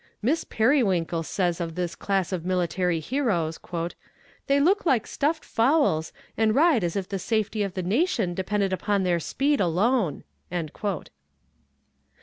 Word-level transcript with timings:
"Miss 0.19 0.43
Periwinkle" 0.43 1.21
says 1.21 1.61
of 1.61 1.75
this 1.75 1.93
class 1.93 2.31
of 2.31 2.43
military 2.43 2.99
heroes: 2.99 3.59
"They 4.47 4.59
look 4.59 4.83
like 4.83 5.05
stuffed 5.05 5.45
fowls, 5.45 6.11
and 6.35 6.55
ride 6.55 6.83
as 6.83 6.95
if 6.95 7.07
the 7.07 7.19
safety 7.19 7.61
of 7.61 7.75
the 7.75 7.83
nation 7.83 8.33
depended 8.33 8.73
upon 8.73 9.03
their 9.03 9.19
speed 9.19 9.59
alone." 9.61 10.23